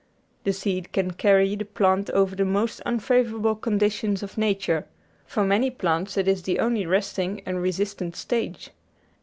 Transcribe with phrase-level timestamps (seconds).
[0.45, 4.87] The seed can carry the plant over the most unfavourable conditions of nature;
[5.27, 8.71] for many plants it is the only resting and resistant stage.